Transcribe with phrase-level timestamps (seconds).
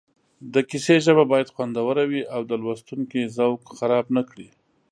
[0.53, 4.47] د کیسې ژبه باید خوندوره وي او د لوستونکي ذوق خراب نه کړي